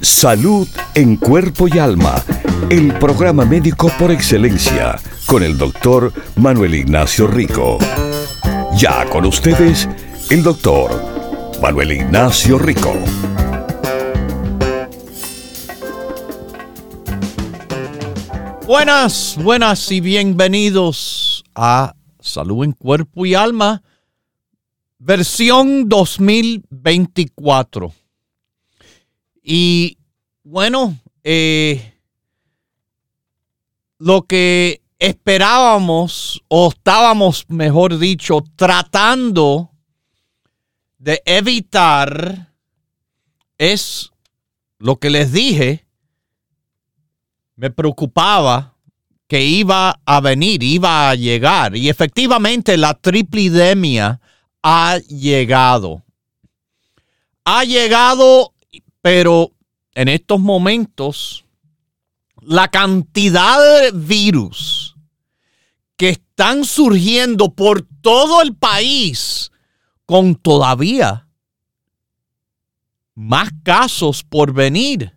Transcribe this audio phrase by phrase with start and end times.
[0.00, 2.22] Salud en cuerpo y alma.
[2.70, 4.96] El programa médico por excelencia
[5.26, 7.78] con el doctor Manuel Ignacio Rico.
[8.76, 9.88] Ya con ustedes,
[10.30, 10.92] el doctor
[11.60, 12.94] Manuel Ignacio Rico.
[18.68, 23.82] Buenas, buenas y bienvenidos a Salud en Cuerpo y Alma,
[25.00, 27.92] versión 2024.
[29.50, 29.96] Y
[30.44, 31.94] bueno, eh,
[33.96, 39.70] lo que esperábamos o estábamos, mejor dicho, tratando
[40.98, 42.52] de evitar
[43.56, 44.10] es
[44.76, 45.86] lo que les dije,
[47.56, 48.74] me preocupaba
[49.28, 51.74] que iba a venir, iba a llegar.
[51.74, 54.20] Y efectivamente la triplidemia
[54.62, 56.02] ha llegado.
[57.46, 58.52] Ha llegado,
[59.00, 59.52] pero
[59.94, 61.44] en estos momentos
[62.40, 64.96] la cantidad de virus
[65.96, 69.50] que están surgiendo por todo el país
[70.06, 71.28] con todavía
[73.18, 75.12] más casos por venir.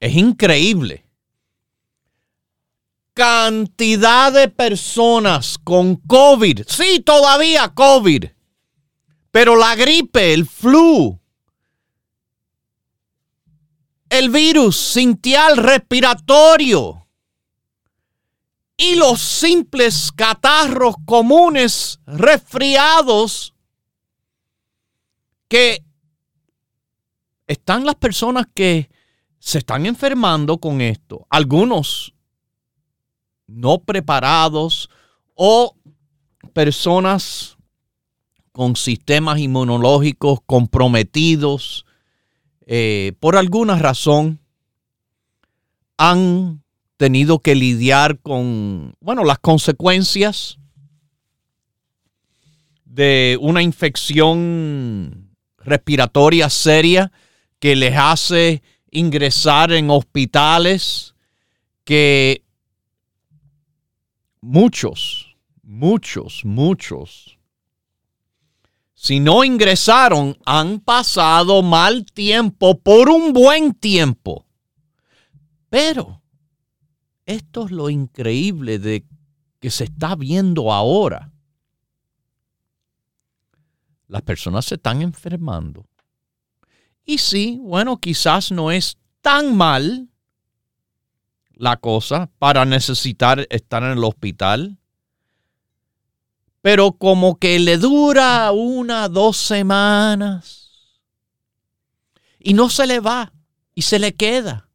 [0.00, 1.06] Es increíble.
[3.14, 6.60] Cantidad de personas con COVID.
[6.66, 8.26] Sí, todavía COVID.
[9.30, 11.18] Pero la gripe, el flu,
[14.18, 17.04] el virus sintial respiratorio
[18.76, 23.54] y los simples catarros comunes resfriados
[25.48, 25.84] que
[27.48, 28.88] están las personas que
[29.40, 31.26] se están enfermando con esto.
[31.28, 32.14] Algunos
[33.48, 34.90] no preparados
[35.34, 35.74] o
[36.52, 37.56] personas
[38.52, 41.84] con sistemas inmunológicos comprometidos
[42.66, 44.40] eh, por alguna razón
[45.96, 46.62] han
[46.96, 50.58] tenido que lidiar con, bueno, las consecuencias
[52.84, 57.12] de una infección respiratoria seria
[57.58, 61.14] que les hace ingresar en hospitales
[61.84, 62.44] que
[64.40, 67.33] muchos, muchos, muchos
[69.04, 74.46] si no ingresaron, han pasado mal tiempo por un buen tiempo.
[75.68, 76.22] Pero
[77.26, 79.04] esto es lo increíble de
[79.60, 81.30] que se está viendo ahora.
[84.08, 85.84] Las personas se están enfermando.
[87.04, 90.08] Y sí, bueno, quizás no es tan mal
[91.50, 94.78] la cosa para necesitar estar en el hospital
[96.64, 100.70] pero como que le dura una, dos semanas
[102.38, 103.34] y no se le va
[103.74, 104.70] y se le queda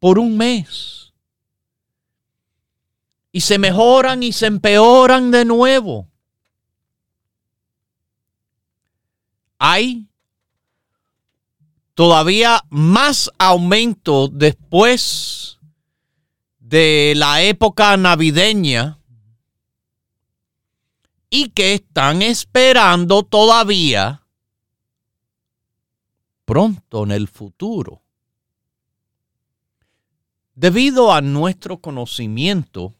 [0.00, 1.14] por un mes.
[3.32, 6.10] Y se mejoran y se empeoran de nuevo.
[9.58, 10.08] Hay
[11.94, 15.56] todavía más aumento después
[16.58, 18.97] de la época navideña
[21.30, 24.22] y que están esperando todavía
[26.44, 28.02] pronto en el futuro.
[30.54, 32.94] Debido a nuestro conocimiento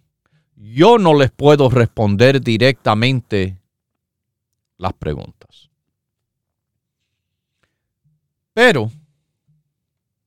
[0.57, 3.61] yo no les puedo responder directamente
[4.75, 5.69] las preguntas.
[8.53, 8.91] Pero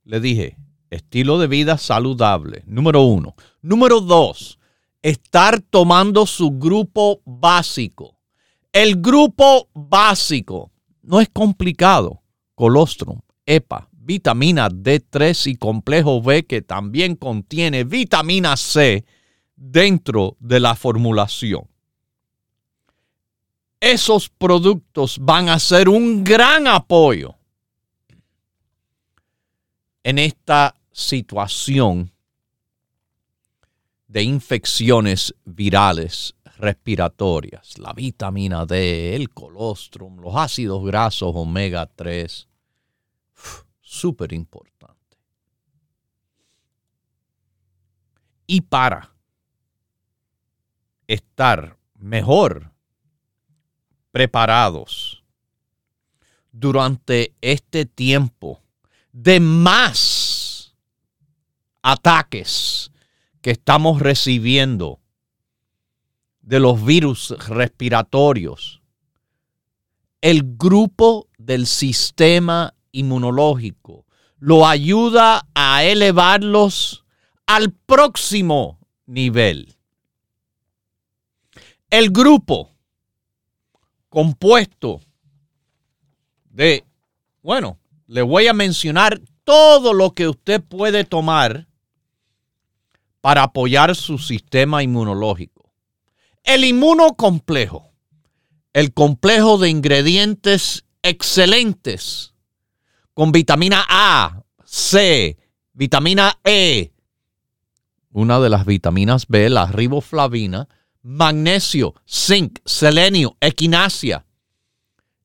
[0.05, 0.57] le dije,
[0.89, 3.35] estilo de vida saludable, número uno.
[3.61, 4.59] Número dos,
[5.03, 8.17] estar tomando su grupo básico.
[8.73, 10.71] El grupo básico
[11.03, 12.23] no es complicado.
[12.55, 19.05] Colostrum, EPA, vitamina D3 y complejo B que también contiene vitamina C
[19.55, 21.69] dentro de la formulación.
[23.79, 27.37] Esos productos van a ser un gran apoyo
[30.03, 32.11] en esta situación
[34.08, 42.50] de infecciones virales respiratorias, la vitamina D, el colostrum, los ácidos grasos omega 3,
[43.91, 45.19] súper importante.
[48.47, 49.13] Y para
[51.09, 52.73] estar mejor
[54.13, 55.25] preparados
[56.53, 58.63] durante este tiempo
[59.13, 60.77] de más
[61.83, 62.93] ataques
[63.41, 65.01] que estamos recibiendo
[66.43, 68.83] de los virus respiratorios,
[70.21, 74.07] el grupo del sistema inmunológico
[74.41, 77.05] lo ayuda a elevarlos
[77.47, 79.77] al próximo nivel.
[81.91, 82.71] El grupo
[84.09, 85.01] compuesto
[86.45, 86.85] de,
[87.43, 91.67] bueno, le voy a mencionar todo lo que usted puede tomar
[93.21, 95.71] para apoyar su sistema inmunológico.
[96.45, 97.93] El inmunocomplejo,
[98.73, 102.30] el complejo de ingredientes excelentes
[103.20, 105.37] con vitamina A, C,
[105.75, 106.90] vitamina E,
[108.12, 110.67] una de las vitaminas B, la riboflavina,
[111.02, 114.25] magnesio, zinc, selenio, equinacia,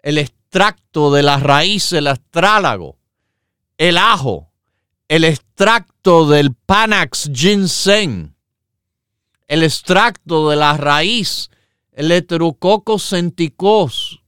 [0.03, 2.97] el extracto de la raíz, el astrálago,
[3.77, 4.51] el ajo,
[5.07, 8.36] el extracto del Panax ginseng,
[9.47, 11.50] el extracto de la raíz,
[11.94, 14.25] el heterococcus centicos,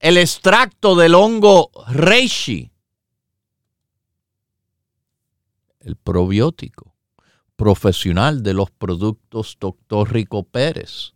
[0.00, 2.70] el extracto del hongo reishi,
[5.80, 6.94] el probiótico
[7.56, 10.12] profesional de los productos Dr.
[10.12, 11.14] Rico Pérez,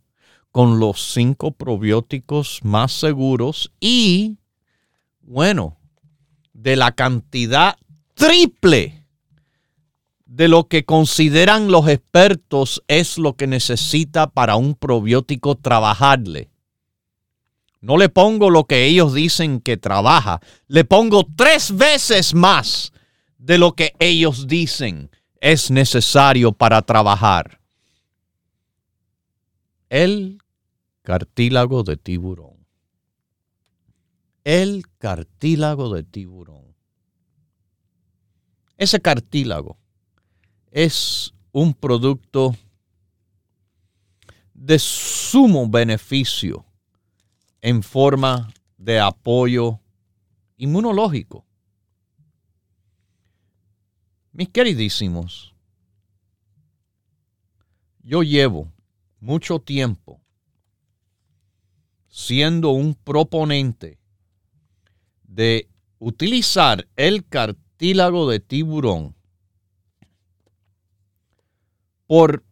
[0.51, 4.37] con los cinco probióticos más seguros y,
[5.21, 5.77] bueno,
[6.51, 7.77] de la cantidad
[8.13, 9.07] triple
[10.25, 16.52] de lo que consideran los expertos es lo que necesita para un probiótico trabajarle.
[17.83, 22.93] No le pongo lo que ellos dicen que trabaja, le pongo tres veces más
[23.37, 27.59] de lo que ellos dicen es necesario para trabajar.
[29.89, 30.37] El
[31.01, 32.65] cartílago de tiburón.
[34.45, 36.73] El cartílago de tiburón.
[38.77, 39.77] Ese cartílago
[40.71, 42.55] es un producto
[44.53, 46.65] de sumo beneficio
[47.63, 49.79] en forma de apoyo
[50.57, 51.45] inmunológico.
[54.33, 55.55] Mis queridísimos,
[58.01, 58.69] yo llevo
[59.21, 60.19] mucho tiempo
[62.09, 63.97] siendo un proponente
[65.23, 69.15] de utilizar el cartílago de tiburón
[72.07, 72.43] por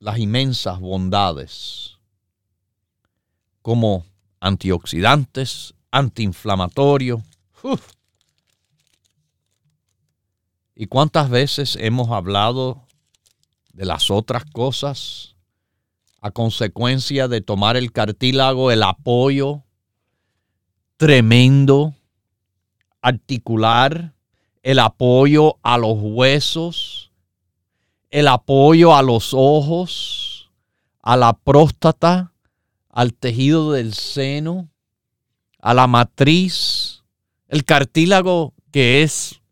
[0.00, 1.93] las inmensas bondades
[3.64, 4.04] como
[4.40, 7.22] antioxidantes, antiinflamatorio.
[10.74, 12.86] ¿Y cuántas veces hemos hablado
[13.72, 15.36] de las otras cosas
[16.20, 19.62] a consecuencia de tomar el cartílago, el apoyo
[20.98, 21.94] tremendo
[23.00, 24.12] articular,
[24.62, 27.12] el apoyo a los huesos,
[28.10, 30.50] el apoyo a los ojos,
[31.00, 32.33] a la próstata,
[32.94, 34.70] al tejido del seno,
[35.58, 37.02] a la matriz,
[37.48, 39.42] el cartílago que es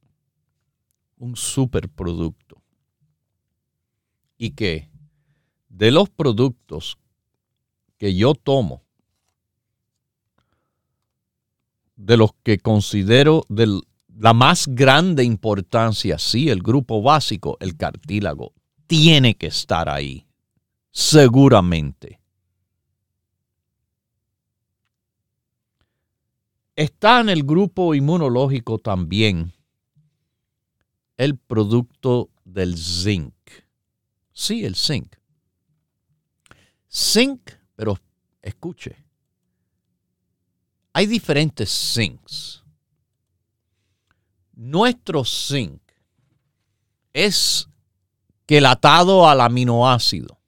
[1.16, 2.62] un superproducto.
[4.38, 4.88] Y que
[5.68, 6.98] de los productos
[7.98, 8.84] que yo tomo,
[11.96, 13.80] de los que considero de
[14.18, 18.52] la más grande importancia, sí, el grupo básico, el cartílago,
[18.86, 20.28] tiene que estar ahí,
[20.92, 22.21] seguramente.
[26.74, 29.52] Está en el grupo inmunológico también
[31.18, 33.34] el producto del zinc.
[34.32, 35.14] Sí, el zinc.
[36.90, 37.98] Zinc, pero
[38.40, 38.96] escuche,
[40.94, 42.64] hay diferentes zincs.
[44.54, 45.80] Nuestro zinc
[47.12, 47.68] es
[48.46, 50.38] quelatado al aminoácido.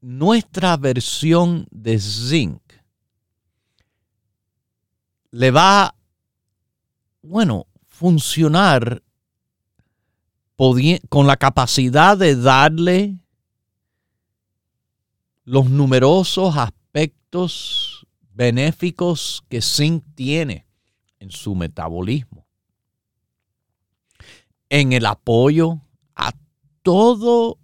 [0.00, 2.63] Nuestra versión de zinc
[5.34, 5.96] le va,
[7.22, 9.02] bueno, funcionar
[11.08, 13.18] con la capacidad de darle
[15.42, 20.68] los numerosos aspectos benéficos que zinc tiene
[21.18, 22.46] en su metabolismo,
[24.68, 25.80] en el apoyo
[26.14, 26.32] a
[26.82, 27.56] todos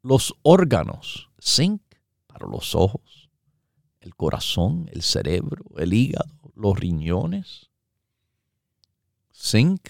[0.00, 1.82] los órganos, zinc
[2.26, 3.28] para los ojos,
[4.00, 7.70] el corazón, el cerebro, el hígado, los riñones.
[9.32, 9.88] Zinc.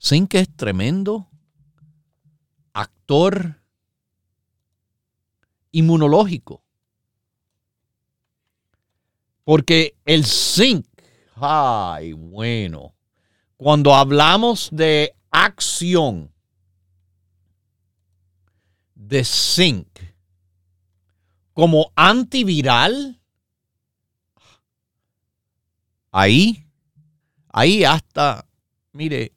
[0.00, 1.28] Zinc es tremendo
[2.74, 3.60] actor
[5.72, 6.62] inmunológico.
[9.44, 10.86] Porque el zinc,
[11.36, 12.94] ay, bueno,
[13.56, 16.30] cuando hablamos de acción
[18.94, 19.88] de zinc
[21.54, 23.17] como antiviral,
[26.10, 26.66] Ahí,
[27.52, 28.46] ahí hasta,
[28.92, 29.32] mire,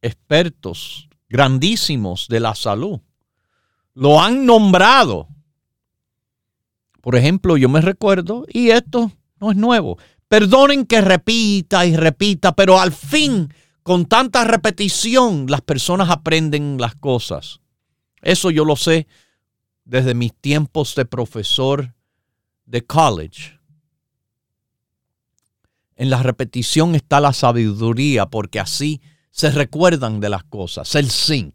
[0.00, 3.00] expertos grandísimos de la salud
[3.94, 5.28] lo han nombrado.
[7.00, 12.54] Por ejemplo, yo me recuerdo, y esto no es nuevo, perdonen que repita y repita,
[12.54, 13.52] pero al fin,
[13.82, 17.60] con tanta repetición, las personas aprenden las cosas.
[18.22, 19.06] Eso yo lo sé
[19.84, 21.94] desde mis tiempos de profesor
[22.64, 23.60] de college.
[25.96, 30.94] En la repetición está la sabiduría, porque así se recuerdan de las cosas.
[30.94, 31.54] El zinc.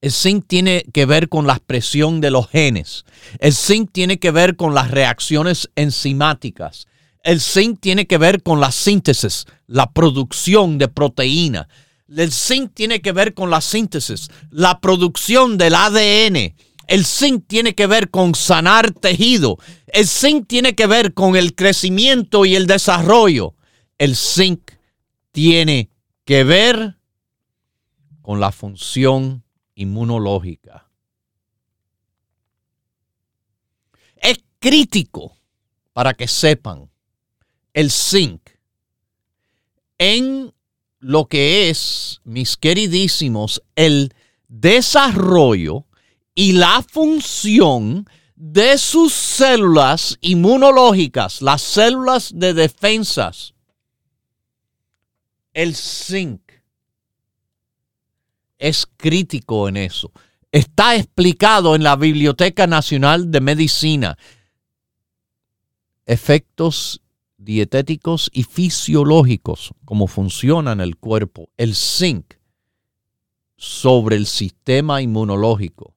[0.00, 3.04] El zinc tiene que ver con la expresión de los genes.
[3.38, 6.86] El zinc tiene que ver con las reacciones enzimáticas.
[7.22, 11.68] El zinc tiene que ver con la síntesis, la producción de proteína.
[12.08, 16.54] El zinc tiene que ver con la síntesis, la producción del ADN.
[16.88, 19.56] El zinc tiene que ver con sanar tejido.
[19.86, 23.54] El zinc tiene que ver con el crecimiento y el desarrollo
[24.02, 24.72] el zinc
[25.30, 25.88] tiene
[26.24, 26.98] que ver
[28.20, 29.44] con la función
[29.76, 30.90] inmunológica.
[34.16, 35.36] Es crítico
[35.92, 36.90] para que sepan
[37.74, 38.50] el zinc
[39.98, 40.52] en
[40.98, 44.12] lo que es, mis queridísimos, el
[44.48, 45.86] desarrollo
[46.34, 53.54] y la función de sus células inmunológicas, las células de defensas
[55.52, 56.40] el zinc
[58.58, 60.12] es crítico en eso.
[60.50, 64.18] Está explicado en la Biblioteca Nacional de Medicina.
[66.06, 67.00] Efectos
[67.38, 72.34] dietéticos y fisiológicos, cómo funciona en el cuerpo, el zinc
[73.56, 75.94] sobre el sistema inmunológico.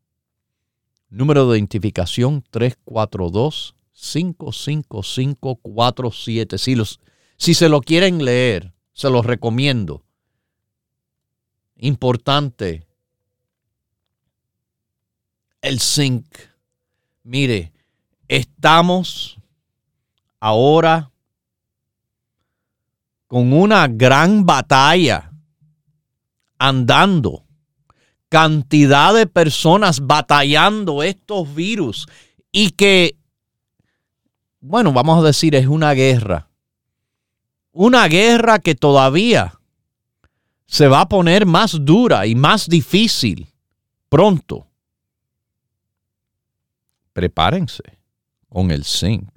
[1.09, 6.57] Número de identificación 342 55547.
[6.57, 6.75] Si,
[7.37, 10.03] si se lo quieren leer, se los recomiendo.
[11.75, 12.87] Importante.
[15.61, 16.25] El zinc.
[17.23, 17.73] Mire,
[18.29, 19.37] estamos
[20.39, 21.11] ahora
[23.27, 25.31] con una gran batalla
[26.57, 27.43] andando.
[28.29, 32.07] Cantidad de personas batallando estos virus
[32.51, 33.17] y que,
[34.61, 36.49] bueno, vamos a decir, es una guerra
[37.75, 39.59] una guerra que todavía
[40.65, 43.47] se va a poner más dura y más difícil
[44.07, 44.65] pronto.
[47.11, 47.83] Prepárense
[48.47, 49.27] con el zinc.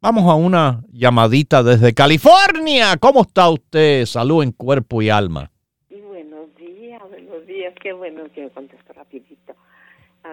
[0.00, 2.96] Vamos a una llamadita desde California.
[2.98, 4.06] ¿Cómo está usted?
[4.06, 5.50] Salud en cuerpo y alma.
[5.90, 7.74] Buenos días, buenos días.
[7.82, 9.54] Qué bueno que me contestó rapidito.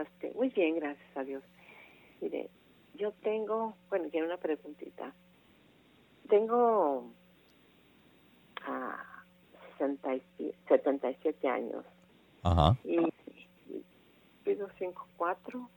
[0.01, 1.43] Este, muy bien, gracias a Dios.
[2.21, 2.49] Mire,
[2.95, 5.13] yo tengo, bueno, quiero una preguntita
[6.27, 7.11] tengo
[8.67, 9.07] uh,
[9.77, 11.83] 77 años.
[12.43, 12.77] Ajá.
[12.83, 12.97] Y,
[14.43, 15.67] pido 5'4".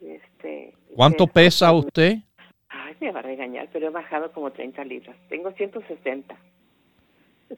[0.00, 2.16] Este, ¿Cuánto este, pesa usted?
[2.68, 5.16] Ay, me va a regañar, pero he bajado como 30 libras.
[5.28, 6.36] Tengo 160.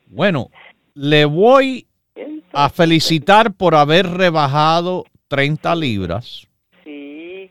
[0.07, 0.51] Bueno,
[0.95, 1.87] le voy
[2.53, 6.47] a felicitar por haber rebajado 30 libras.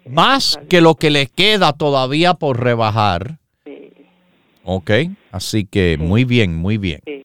[0.06, 3.38] Más que lo que le queda todavía por rebajar.
[3.66, 3.92] Sí,
[4.64, 4.92] Ok,
[5.32, 7.02] así que muy bien, muy bien.
[7.06, 7.24] sí.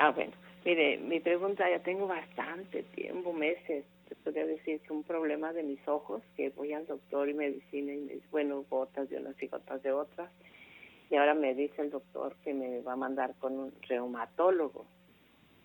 [0.00, 0.32] Ah, bueno.
[0.64, 5.62] Mire, mi pregunta, ya tengo bastante tiempo, meses, te podría decir que un problema de
[5.62, 9.42] mis ojos, que voy al doctor y medicina y me dice, bueno, gotas de unas
[9.42, 10.30] y gotas de otras.
[11.10, 14.84] Y ahora me dice el doctor que me va a mandar con un reumatólogo.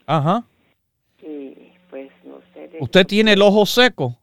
[0.05, 0.45] Ajá.
[1.21, 1.53] Y
[1.89, 2.69] pues no sé.
[2.79, 4.17] ¿Usted tiene el ojo seco?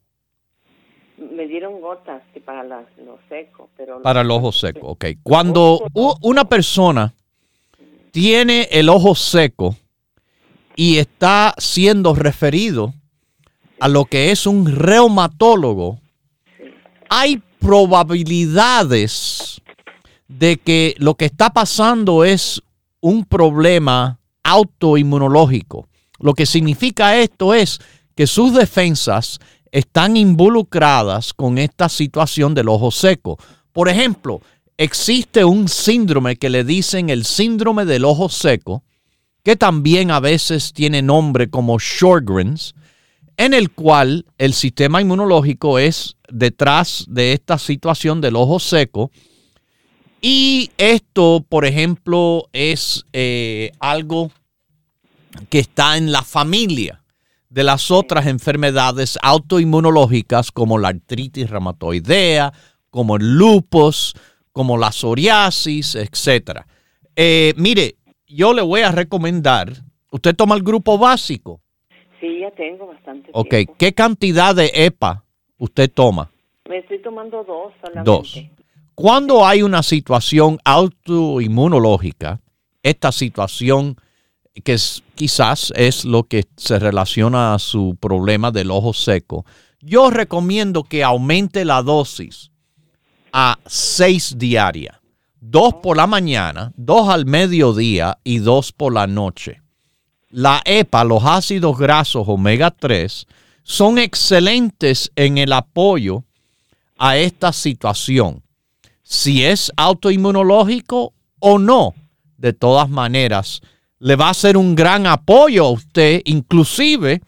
[1.21, 4.03] Me dieron gotas que para las, lo seco, pero...
[4.03, 5.05] Para el ojo seco, ok.
[5.23, 5.85] Cuando
[6.23, 7.13] una persona
[8.11, 9.77] tiene el ojo seco
[10.75, 12.95] y está siendo referido
[13.81, 16.01] a lo que es un reumatólogo,
[17.11, 19.61] hay probabilidades
[20.29, 22.63] de que lo que está pasando es
[23.01, 25.89] un problema autoinmunológico.
[26.19, 27.81] Lo que significa esto es
[28.15, 29.39] que sus defensas
[29.73, 33.39] están involucradas con esta situación del ojo seco.
[33.73, 34.41] Por ejemplo,
[34.77, 38.83] existe un síndrome que le dicen el síndrome del ojo seco,
[39.43, 42.75] que también a veces tiene nombre como Sjogren's,
[43.37, 49.11] en el cual el sistema inmunológico es detrás de esta situación del ojo seco.
[50.21, 54.31] Y esto, por ejemplo, es eh, algo
[55.49, 57.00] que está en la familia
[57.51, 62.53] de las otras enfermedades autoinmunológicas como la artritis reumatoidea,
[62.91, 64.15] como el lupus,
[64.53, 66.61] como la psoriasis, etc.
[67.17, 69.73] Eh, mire, yo le voy a recomendar,
[70.13, 71.61] usted toma el grupo básico.
[72.21, 73.75] Sí, ya tengo bastante Ok, tiempo.
[73.79, 75.25] ¿qué cantidad de EPA
[75.59, 76.31] usted toma?
[76.69, 78.11] Me estoy tomando dos solamente.
[78.11, 78.41] Dos.
[78.95, 82.41] Cuando hay una situación autoinmunológica,
[82.83, 83.97] esta situación
[84.65, 89.45] que es- quizás es lo que se relaciona a su problema del ojo seco,
[89.81, 92.51] yo recomiendo que aumente la dosis
[93.33, 94.97] a seis diarias.
[95.41, 99.63] Dos por la mañana, dos al mediodía y dos por la noche.
[100.29, 103.27] La EPA, los ácidos grasos omega 3,
[103.63, 106.25] son excelentes en el apoyo
[106.99, 108.43] a esta situación.
[109.03, 111.95] Si es autoinmunológico o no,
[112.37, 113.61] de todas maneras,
[114.01, 117.23] le va a ser un gran apoyo a usted, inclusive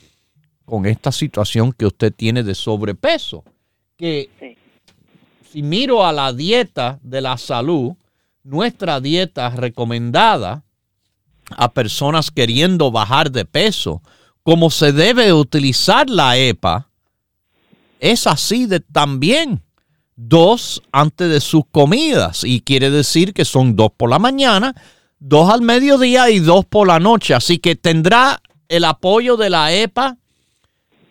[0.65, 3.45] con esta situación que usted tiene de sobrepeso.
[3.97, 4.57] Que Sí.
[5.53, 7.93] si miro a la dieta de la salud,
[8.43, 10.65] nuestra dieta recomendada
[11.51, 14.03] a personas queriendo bajar de peso,
[14.43, 16.89] como se debe utilizar la EPA,
[18.01, 19.63] es así de también.
[20.17, 22.45] Dos antes de sus comidas.
[22.45, 24.75] Y quiere decir que son dos por la mañana,
[25.25, 27.33] dos al mediodía y dos por la noche.
[27.35, 30.19] Así que tendrá el apoyo de la EPA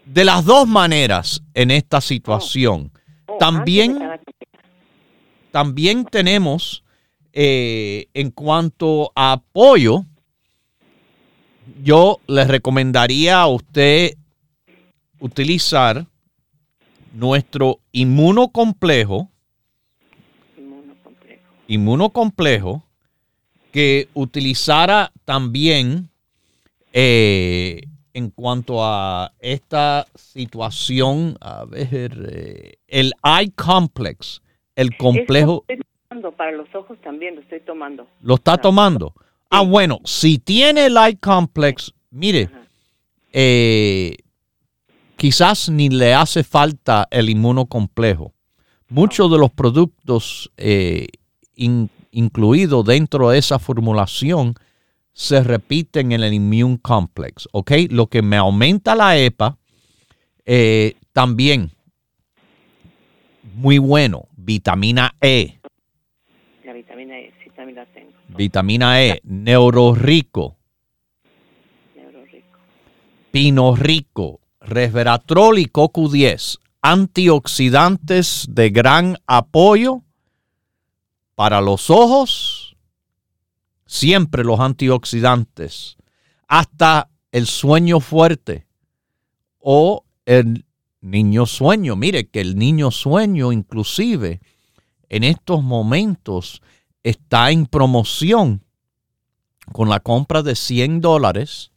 [0.06, 2.92] de las dos maneras en esta situación.
[3.28, 4.36] Oh, También- de cada comida.
[5.52, 6.84] También tenemos,
[7.34, 10.06] eh, en cuanto a apoyo,
[11.84, 14.16] yo les recomendaría a usted
[15.20, 16.06] utilizar
[17.14, 19.30] nuestro inmunocomplejo,
[20.58, 21.44] Inmunocomplejo.
[21.68, 22.84] inmunocomplejo,
[23.72, 26.10] que utilizara también
[26.94, 27.82] eh,
[28.14, 34.42] en cuanto a esta situación, a ver, eh, el eye complex,
[34.76, 35.64] el complejo.
[35.68, 38.08] Esto estoy tomando para los ojos también lo estoy tomando.
[38.22, 39.14] ¿Lo está tomando?
[39.50, 42.50] Ah, bueno, si tiene el eye complex, mire,
[43.32, 44.18] eh,
[45.16, 48.34] quizás ni le hace falta el inmunocomplejo.
[48.90, 50.52] Muchos de los productos
[51.56, 54.56] in- incluidos dentro de esa formulación
[55.14, 57.72] se repiten en el immune complex, ¿ok?
[57.90, 59.58] Lo que me aumenta la EPA
[60.46, 61.72] eh, también,
[63.56, 65.60] muy bueno, vitamina E.
[66.64, 68.12] La vitamina E, sí, también la tengo.
[68.30, 70.56] Vitamina E, neurorico,
[71.96, 72.58] Neuro rico.
[73.32, 80.04] pino rico, resveratrol y CoQ10, antioxidantes de gran apoyo
[81.42, 82.78] para los ojos,
[83.88, 85.98] siempre los antioxidantes,
[86.48, 88.68] hasta el sueño fuerte
[89.58, 90.68] o el
[91.02, 91.96] niño sueño.
[91.96, 94.40] Mire que el niño sueño inclusive
[95.10, 96.62] en estos momentos
[97.02, 98.64] está en promoción
[99.72, 101.72] con la compra de 100 dólares.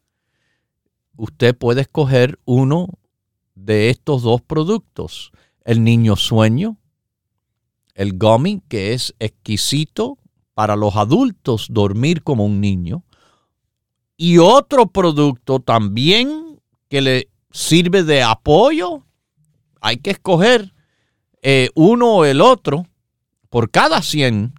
[1.17, 2.91] Usted puede escoger uno
[3.55, 5.33] de estos dos productos.
[5.65, 6.77] El niño sueño,
[7.95, 10.19] el gummy, que es exquisito
[10.55, 13.05] para los adultos dormir como un niño.
[14.17, 19.05] Y otro producto también que le sirve de apoyo.
[19.81, 20.73] Hay que escoger
[21.43, 22.87] eh, uno o el otro
[23.51, 24.55] por cada 100.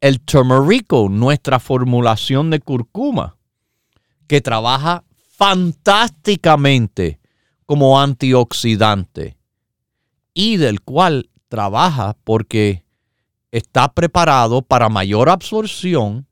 [0.00, 3.36] El turmerico, nuestra formulación de curcuma,
[4.28, 5.04] que trabaja
[5.36, 7.20] fantásticamente
[7.66, 9.36] como antioxidante
[10.34, 12.84] y del cual trabaja porque
[13.50, 16.26] está preparado para mayor absorción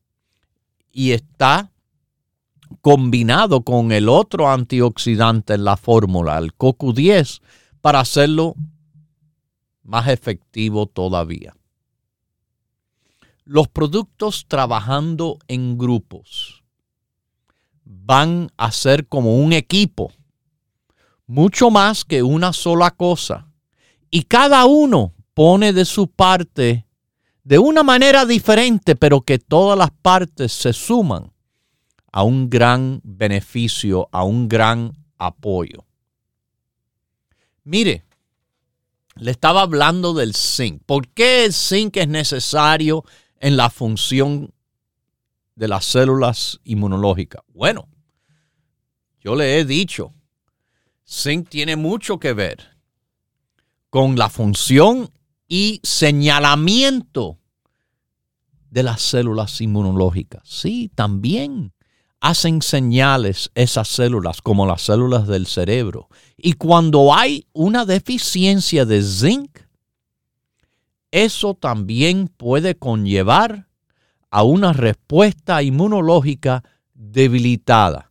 [0.92, 1.70] y está
[2.80, 7.40] combinado con el otro antioxidante en la fórmula, el CoQ10,
[7.80, 8.54] para hacerlo
[9.82, 11.54] más efectivo todavía.
[13.44, 16.64] Los productos trabajando en grupos
[17.84, 20.12] van a ser como un equipo,
[21.26, 23.45] mucho más que una sola cosa.
[24.10, 26.86] Y cada uno pone de su parte
[27.44, 31.32] de una manera diferente, pero que todas las partes se suman
[32.10, 35.84] a un gran beneficio, a un gran apoyo.
[37.62, 38.04] Mire,
[39.16, 40.82] le estaba hablando del zinc.
[40.86, 43.04] ¿Por qué el zinc es necesario
[43.38, 44.52] en la función
[45.54, 47.42] de las células inmunológicas?
[47.48, 47.88] Bueno,
[49.20, 50.12] yo le he dicho,
[51.06, 52.75] zinc tiene mucho que ver
[53.90, 55.10] con la función
[55.48, 57.38] y señalamiento
[58.70, 60.42] de las células inmunológicas.
[60.44, 61.72] Sí, también
[62.20, 66.08] hacen señales esas células como las células del cerebro.
[66.36, 69.60] Y cuando hay una deficiencia de zinc,
[71.10, 73.68] eso también puede conllevar
[74.30, 78.10] a una respuesta inmunológica debilitada.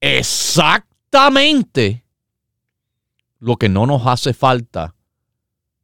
[0.00, 2.04] Exactamente
[3.38, 4.94] lo que no nos hace falta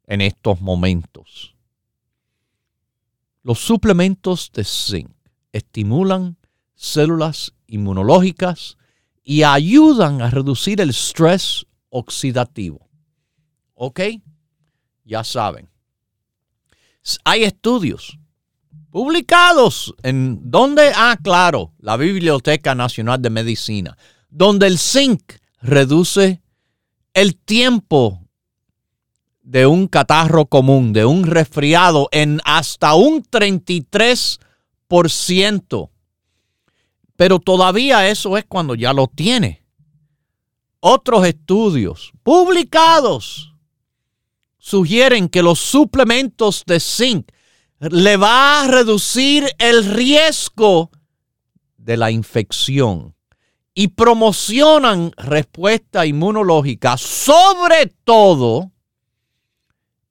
[0.07, 1.55] en estos momentos.
[3.43, 5.11] Los suplementos de zinc
[5.51, 6.37] estimulan
[6.75, 8.77] células inmunológicas
[9.23, 12.89] y ayudan a reducir el estrés oxidativo.
[13.73, 13.99] ¿Ok?
[15.03, 15.69] Ya saben.
[17.23, 18.17] Hay estudios
[18.89, 23.97] publicados en donde, ah, claro, la Biblioteca Nacional de Medicina,
[24.29, 26.41] donde el zinc reduce
[27.13, 28.26] el tiempo
[29.47, 35.89] de un catarro común, de un resfriado, en hasta un 33%.
[37.15, 39.63] Pero todavía eso es cuando ya lo tiene.
[40.81, 43.53] Otros estudios publicados
[44.57, 47.31] sugieren que los suplementos de zinc
[47.79, 50.91] le va a reducir el riesgo
[51.77, 53.15] de la infección
[53.73, 58.73] y promocionan respuesta inmunológica, sobre todo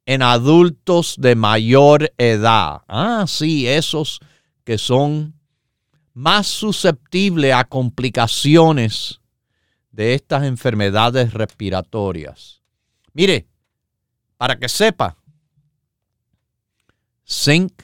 [0.06, 2.82] en adultos de mayor edad.
[2.88, 4.20] Ah, sí, esos
[4.64, 5.34] que son
[6.14, 9.20] más susceptibles a complicaciones
[9.90, 12.62] de estas enfermedades respiratorias.
[13.12, 13.48] Mire,
[14.36, 15.16] para que sepa,
[17.28, 17.82] zinc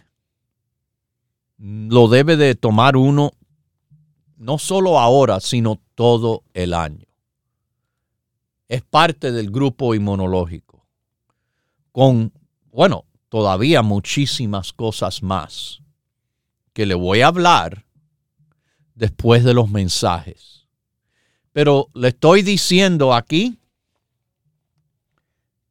[1.59, 3.33] lo debe de tomar uno
[4.37, 7.07] no solo ahora, sino todo el año.
[8.69, 10.72] Es parte del grupo inmunológico
[11.93, 12.33] con,
[12.71, 15.81] bueno, todavía muchísimas cosas más
[16.73, 17.85] que le voy a hablar
[18.95, 20.67] después de los mensajes.
[21.53, 23.59] Pero le estoy diciendo aquí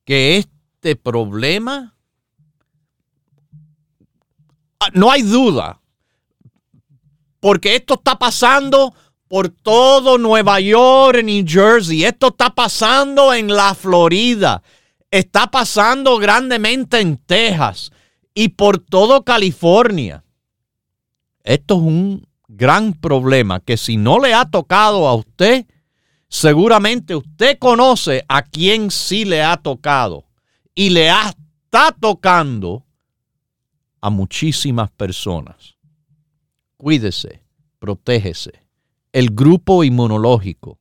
[0.06, 1.96] que este problema,
[4.80, 5.82] ah, no hay duda,
[7.40, 8.94] porque esto está pasando
[9.28, 14.62] por todo Nueva York, New Jersey, esto está pasando en la Florida,
[15.12, 17.92] está pasando grandemente en Texas
[18.34, 20.24] y por todo California.
[21.44, 25.66] Esto es un gran problema que si no le ha tocado a usted,
[26.30, 30.26] seguramente usted conoce a quien sí le ha tocado
[30.74, 32.86] y le está tocando
[34.00, 35.76] a muchísimas personas.
[36.78, 37.44] Cuídese,
[37.80, 38.54] protégese.
[39.12, 40.81] El grupo inmunológico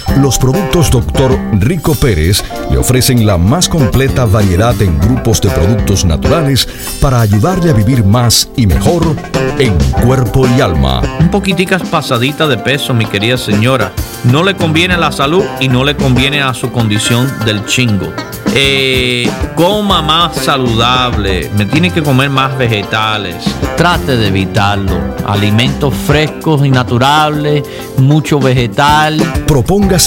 [0.17, 1.39] Los productos Dr.
[1.53, 6.67] Rico Pérez le ofrecen la más completa variedad en grupos de productos naturales
[6.99, 9.15] para ayudarle a vivir más y mejor
[9.57, 11.01] en cuerpo y alma.
[11.19, 13.93] Un poquiticas pasadita de peso, mi querida señora.
[14.25, 18.07] No le conviene a la salud y no le conviene a su condición del chingo.
[18.53, 23.37] Eh, coma más saludable, me tiene que comer más vegetales.
[23.77, 24.99] Trate de evitarlo.
[25.25, 27.63] Alimentos frescos y naturales,
[27.97, 29.17] mucho vegetal.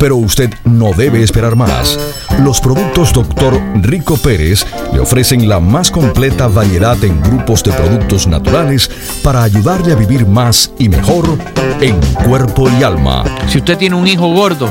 [0.00, 1.96] Pero usted no debe esperar más.
[2.40, 3.60] Los productos Dr.
[3.82, 8.90] Rico Pérez le ofrecen la más completa variedad en grupos de productos naturales
[9.22, 11.38] para ayudarle a vivir más y mejor
[11.80, 13.24] en cuerpo y alma.
[13.46, 14.68] Si usted tiene un hijo gordo,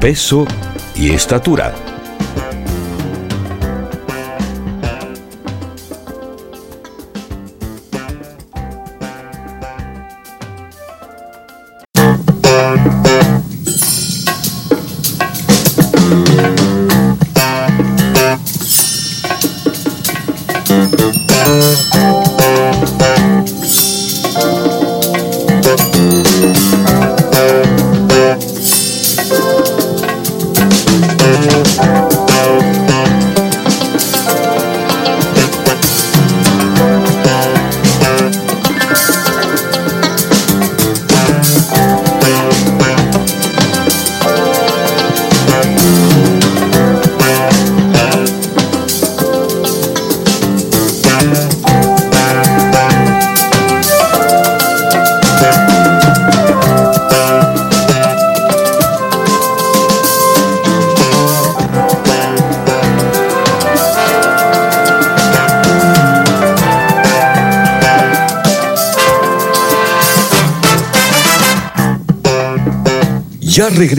[0.00, 0.46] peso
[0.94, 1.95] y estatura.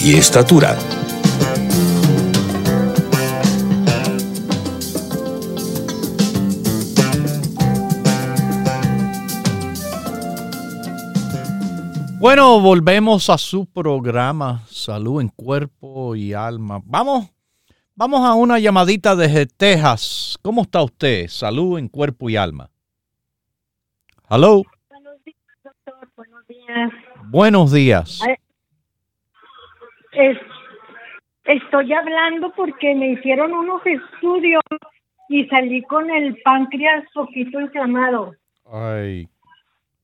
[0.00, 0.76] y estatura.
[12.20, 16.80] Bueno, volvemos a su programa Salud en Cuerpo y Alma.
[16.84, 17.30] Vamos,
[17.94, 20.36] vamos a una llamadita desde Texas.
[20.42, 21.28] ¿Cómo está usted?
[21.28, 22.70] Salud en Cuerpo y Alma.
[24.28, 24.62] Hello.
[24.88, 26.08] Buenos días, doctor.
[26.16, 26.90] Buenos días.
[27.30, 28.20] Buenos días.
[31.44, 34.62] Estoy hablando porque me hicieron unos estudios
[35.28, 38.34] y salí con el páncreas poquito inflamado.
[38.70, 39.28] Ay,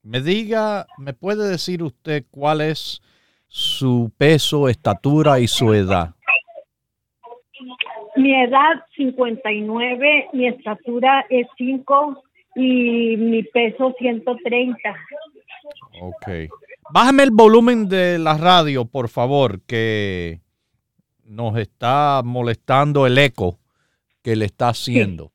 [0.02, 3.02] me diga, ¿me puede decir usted cuál es
[3.48, 6.14] su peso, estatura y su edad?
[8.16, 12.22] Mi edad 59, mi estatura es 5
[12.56, 14.78] y mi peso 130.
[16.00, 16.28] Ok.
[16.90, 20.40] Bájame el volumen de la radio, por favor, que
[21.24, 23.58] nos está molestando el eco
[24.22, 25.32] que le está haciendo.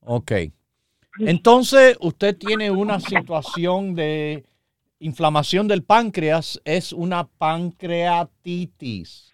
[0.00, 0.32] Ok.
[1.18, 4.44] Entonces, usted tiene una situación de
[5.00, 9.32] inflamación del páncreas, es una pancreatitis.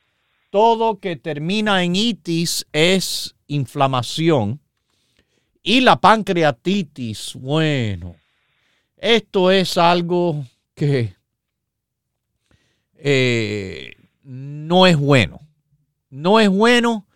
[0.50, 4.60] Todo que termina en itis es inflamación.
[5.62, 8.16] Y la pancreatitis, bueno,
[8.96, 11.15] esto es algo que
[12.98, 15.40] eh, no es bueno.
[16.10, 17.06] No es bueno.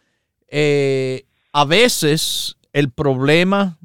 [0.49, 3.79] Eh, a veces el problema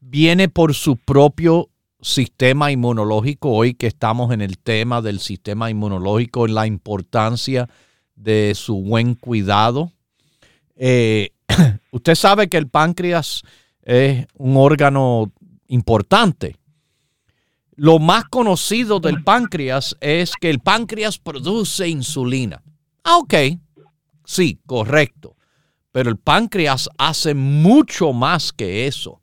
[0.00, 3.50] viene por su propio sistema inmunológico.
[3.50, 7.68] Hoy que estamos en el tema del sistema inmunológico, la importancia
[8.14, 9.92] de su buen cuidado.
[10.76, 11.30] Eh,
[11.90, 13.42] usted sabe que el páncreas
[13.82, 15.32] es un órgano
[15.68, 16.56] importante.
[17.76, 22.62] Lo más conocido del páncreas es que el páncreas produce insulina.
[23.04, 23.34] Ah, ok.
[24.24, 25.36] Sí, correcto.
[25.92, 29.20] Pero el páncreas hace mucho más que eso.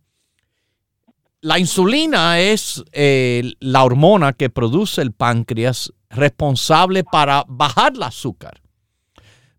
[1.42, 8.62] La insulina es eh, la hormona que produce el páncreas responsable para bajar el azúcar.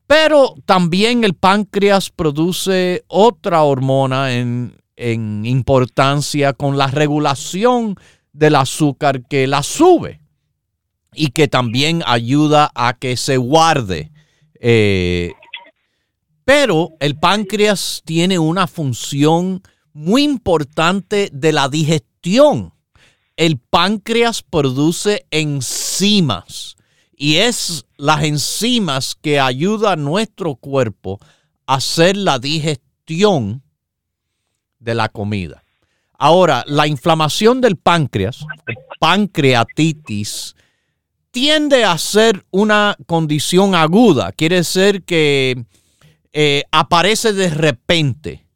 [0.07, 7.97] Pero también el páncreas produce otra hormona en, importancia con la regulación
[8.35, 10.21] del azúcar que la sube
[11.15, 14.11] y que también ayuda a que se guarde.
[14.61, 15.33] Eh,
[16.45, 19.63] pero el páncreas tiene una función
[19.95, 22.75] muy importante de la digestión.
[23.37, 26.77] El páncreas produce enzimas
[27.17, 31.19] y es las enzimas que ayudan a nuestro cuerpo
[31.67, 33.63] a hacer la digestión
[34.79, 35.64] de la comida.
[36.25, 38.47] Ahora, la inflamación del páncreas,
[38.99, 40.57] pancreatitis,
[41.31, 44.33] tiende a ser una condición aguda.
[44.33, 45.67] Quiere decir que
[46.33, 48.47] eh, aparece de repente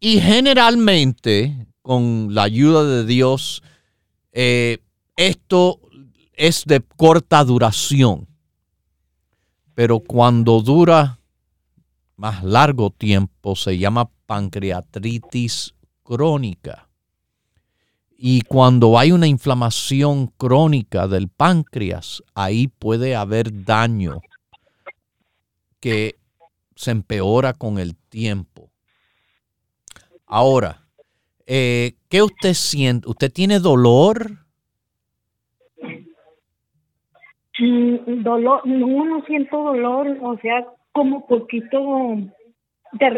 [0.00, 3.62] y generalmente, con la ayuda de Dios,
[4.32, 4.78] eh,
[5.14, 5.80] esto
[6.32, 8.26] es de corta duración.
[9.74, 11.20] Pero cuando dura
[12.16, 16.88] más largo tiempo, se llama pancreatitis crónica.
[18.24, 24.20] Y cuando hay una inflamación crónica del páncreas, ahí puede haber daño
[25.80, 26.14] que
[26.76, 28.70] se empeora con el tiempo.
[30.24, 30.82] Ahora,
[31.46, 33.08] eh, ¿qué usted siente?
[33.08, 34.30] ¿Usted tiene dolor?
[37.58, 41.80] Mm, dolor, no, no siento dolor, o sea, como poquito,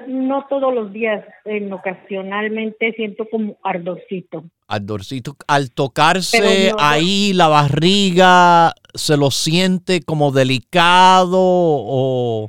[0.08, 4.44] no todos los días, en ocasionalmente siento como ardorcito.
[4.68, 12.48] Ardorcito, al tocarse ahí la barriga, ¿se lo siente como delicado o,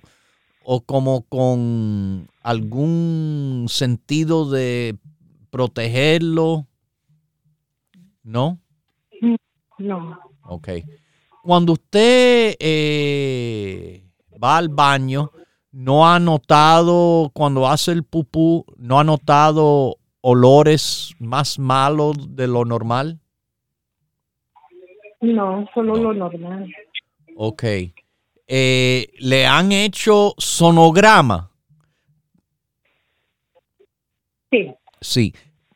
[0.64, 4.96] o como con algún sentido de
[5.50, 6.68] protegerlo?
[8.24, 8.60] ¿No?
[9.78, 10.20] No.
[10.44, 10.70] Ok.
[11.44, 14.04] Cuando usted eh,
[14.42, 15.32] va al baño,
[15.76, 22.64] ¿no ha notado, cuando hace el pupú, no ha notado olores más malos de lo
[22.64, 23.20] normal?
[25.20, 26.74] No, solo lo normal.
[27.36, 27.64] Ok.
[28.48, 31.52] Eh, ¿Le han hecho sonograma?
[34.52, 34.74] Sí.
[35.02, 35.34] Sí.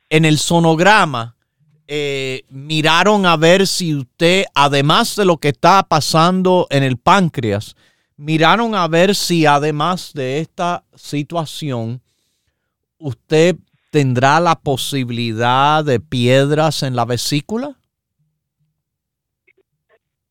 [0.09, 1.35] En el sonograma
[1.87, 7.75] eh, miraron a ver si usted, además de lo que está pasando en el páncreas,
[8.19, 12.01] miraron a ver si además de esta situación,
[12.97, 13.55] usted
[13.91, 17.77] tendrá la posibilidad de piedras en la vesícula?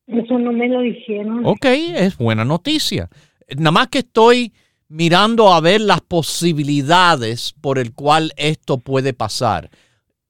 [0.05, 1.43] Eso no me lo dijeron.
[1.45, 3.09] Ok, es buena noticia.
[3.57, 4.53] Nada más que estoy
[4.87, 9.71] mirando a ver las posibilidades por el cual esto puede pasar.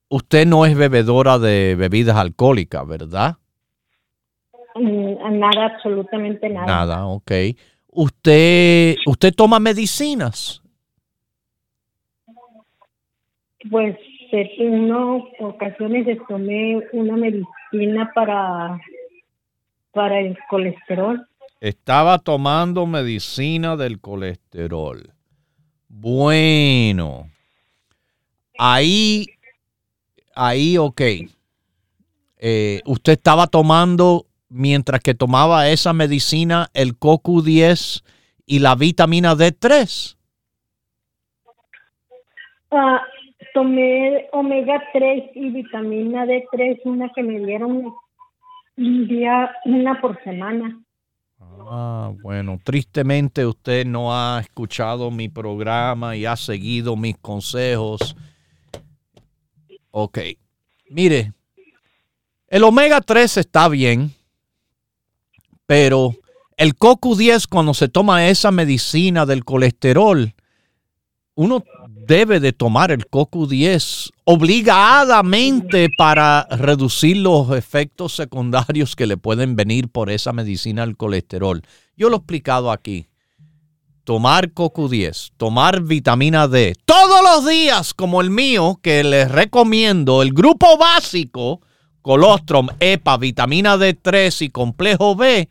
[0.07, 3.35] Usted no es bebedora de bebidas alcohólicas, ¿verdad?
[4.75, 6.65] Mm, Nada, absolutamente nada.
[6.65, 7.31] Nada, ok.
[7.87, 10.61] ¿Usted, usted toma medicinas?
[13.69, 13.97] Pues
[14.31, 18.79] en unas ocasiones tomé una medicina para,
[19.91, 21.27] para el colesterol.
[21.59, 25.11] Estaba tomando medicina del colesterol.
[25.87, 27.29] Bueno,
[28.57, 29.25] ahí,
[30.35, 31.01] ahí, ok.
[32.37, 38.03] Eh, usted estaba tomando, mientras que tomaba esa medicina, el CoQ10
[38.45, 40.17] y la vitamina D3.
[42.71, 43.01] Ah,
[43.53, 47.93] tomé omega 3 y vitamina D3, una que me dieron
[48.77, 50.79] un día, una por semana.
[51.41, 58.15] Ah, bueno, tristemente usted no ha escuchado mi programa y ha seguido mis consejos.
[59.91, 60.19] Ok,
[60.89, 61.33] mire,
[62.47, 64.11] el omega 3 está bien,
[65.69, 66.15] pero
[66.57, 70.33] el CoQ10 cuando se toma esa medicina del colesterol,
[71.35, 79.55] uno debe de tomar el CoQ10 obligadamente para reducir los efectos secundarios que le pueden
[79.55, 81.61] venir por esa medicina del colesterol.
[81.95, 83.05] Yo lo he explicado aquí.
[84.03, 90.33] Tomar CoQ10, tomar vitamina D todos los días como el mío, que les recomiendo, el
[90.33, 91.61] grupo básico,
[92.01, 95.47] colostrum, EPA, vitamina D3 y complejo B,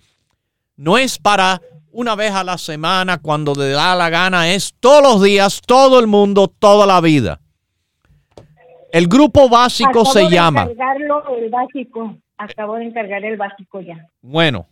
[0.78, 1.60] no es para
[1.90, 5.98] una vez a la semana, cuando le da la gana, es todos los días, todo
[5.98, 7.40] el mundo, toda la vida.
[8.92, 10.62] El grupo básico Acabo se de llama.
[10.62, 12.16] encargarlo, el básico.
[12.36, 14.06] Acabo de encargar el básico ya.
[14.22, 14.68] Bueno,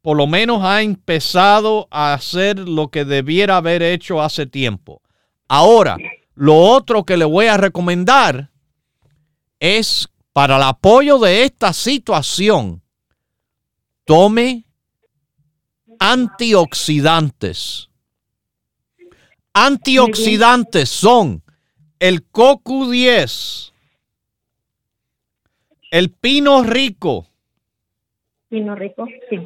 [0.00, 5.02] por lo menos ha empezado a hacer lo que debiera haber hecho hace tiempo.
[5.48, 5.98] Ahora,
[6.34, 8.48] lo otro que le voy a recomendar
[9.60, 12.82] es para el apoyo de esta situación,
[14.06, 14.64] tome
[16.02, 17.88] antioxidantes.
[19.54, 21.44] Antioxidantes son
[22.00, 23.72] el CoQ10,
[25.92, 27.28] el pino rico,
[28.50, 29.36] Vino rico, sí.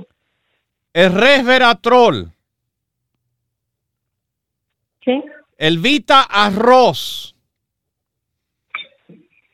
[0.95, 2.33] el resveratrol,
[5.05, 5.23] Sí,
[5.59, 7.35] el Vita Arroz.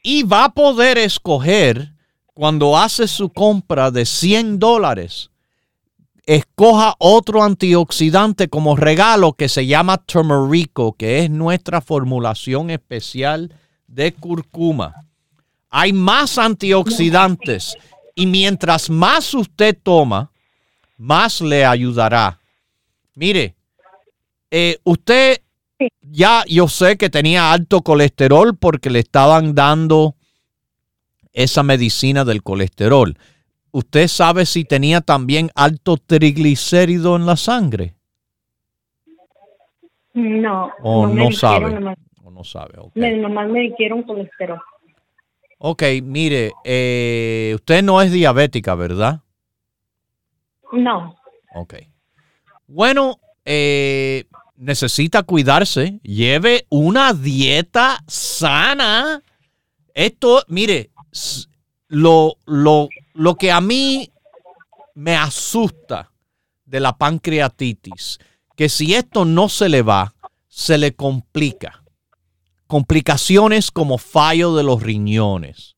[0.05, 1.93] Y va a poder escoger
[2.33, 5.32] cuando hace su compra de 100 dólares.
[6.25, 13.53] Escoja otro antioxidante como regalo que se llama Turmerico, que es nuestra formulación especial
[13.89, 14.95] de curcuma.
[15.69, 17.77] Hay más antioxidantes
[18.15, 20.31] y mientras más usted toma,
[20.97, 22.39] más le ayudará.
[23.15, 23.57] Mire,
[24.51, 25.41] eh, usted
[26.03, 30.15] ya yo sé que tenía alto colesterol porque le estaban dando
[31.33, 33.17] esa medicina del colesterol.
[33.73, 37.95] ¿Usted sabe si tenía también alto triglicérido en la sangre?
[40.15, 40.71] no.
[40.83, 41.73] ¿O no, dijeron sabe?
[41.73, 42.79] Nomás ¿O no sabe?
[42.79, 42.95] ok.
[42.95, 44.61] me, nomás me dijeron colesterol.
[45.59, 49.21] Ok, mire, eh, usted no es diabética, ¿verdad?
[50.73, 51.17] No.
[51.55, 51.75] Ok.
[52.67, 54.25] Bueno, eh,
[54.57, 56.01] necesita cuidarse.
[56.03, 59.23] Lleve una dieta sana.
[59.95, 60.91] Esto, mire,
[61.89, 64.11] lo, lo, lo que a mí
[64.95, 66.13] me asusta
[66.65, 68.19] de la pancreatitis,
[68.57, 70.15] que si esto no se le va,
[70.49, 71.83] se le complica.
[72.67, 75.77] Complicaciones como fallo de los riñones.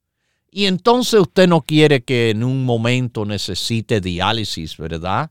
[0.51, 5.30] Y entonces usted no quiere que en un momento necesite diálisis, ¿verdad?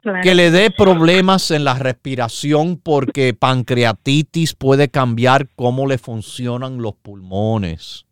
[0.00, 0.18] Claro.
[0.24, 6.96] que le dé problemas en la respiración porque pancreatitis puede cambiar cómo le funcionan los
[6.96, 8.04] pulmones.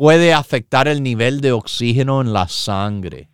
[0.00, 3.28] Puede afectar el nivel de oxígeno en la sangre.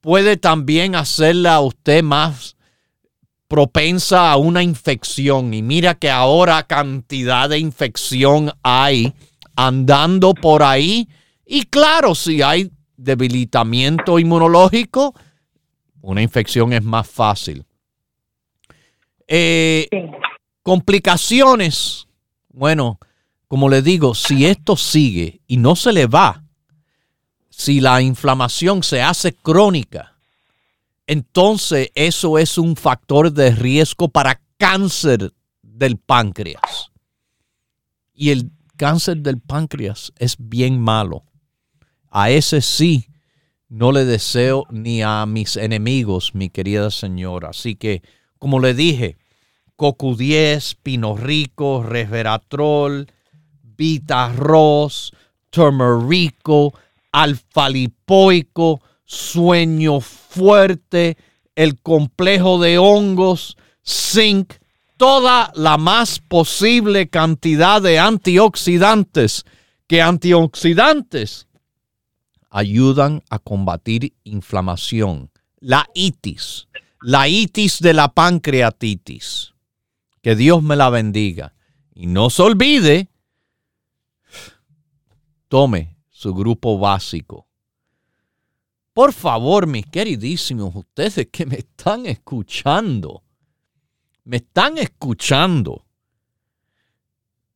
[0.00, 2.56] Puede también hacerla a usted más
[3.46, 5.54] propensa a una infección.
[5.54, 9.12] Y mira que ahora cantidad de infección hay
[9.54, 11.08] andando por ahí.
[11.46, 15.14] Y claro, si hay debilitamiento inmunológico,
[16.00, 17.64] una infección es más fácil.
[19.28, 19.88] Eh,
[20.64, 22.08] complicaciones.
[22.48, 22.98] Bueno,
[23.48, 26.44] como le digo, si esto sigue y no se le va,
[27.50, 30.16] si la inflamación se hace crónica,
[31.06, 35.32] entonces eso es un factor de riesgo para cáncer
[35.62, 36.90] del páncreas.
[38.12, 41.24] Y el cáncer del páncreas es bien malo.
[42.10, 43.06] A ese sí
[43.68, 47.50] no le deseo ni a mis enemigos, mi querida señora.
[47.50, 48.02] Así que,
[48.38, 49.16] como le dije,
[49.76, 53.06] CoQ10, Pino Rico, Resveratrol,
[53.76, 55.12] Vita-Ros,
[55.50, 56.74] Turmerico,
[57.12, 61.16] Alfa-Lipoico, Sueño Fuerte,
[61.54, 64.54] el complejo de hongos, zinc,
[64.96, 69.44] toda la más posible cantidad de antioxidantes,
[69.86, 71.46] que antioxidantes
[72.50, 76.68] ayudan a combatir inflamación, la itis,
[77.02, 79.52] la itis de la pancreatitis.
[80.22, 81.54] Que Dios me la bendiga.
[81.94, 83.08] Y no se olvide,
[85.56, 87.48] tome su grupo básico.
[88.92, 93.22] Por favor, mis queridísimos, ustedes que me están escuchando,
[94.24, 95.86] me están escuchando.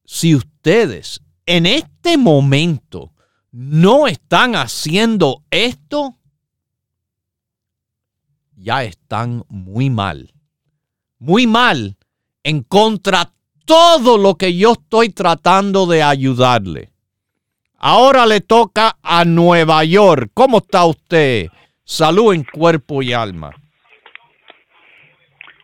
[0.03, 3.13] Si ustedes en este momento
[3.53, 6.17] no están haciendo esto,
[8.57, 10.33] ya están muy mal.
[11.19, 11.99] Muy mal
[12.45, 13.31] en contra
[13.67, 16.90] todo lo que yo estoy tratando de ayudarle.
[17.83, 20.31] Ahora le toca a Nueva York.
[20.35, 21.47] ¿Cómo está usted?
[21.83, 23.53] Salud en cuerpo y alma.